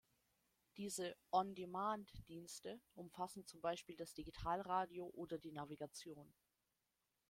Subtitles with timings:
[0.77, 6.33] Diese "On-demand"-Dienste umfassen zum Beispiel das Digitalradio oder die Navigation.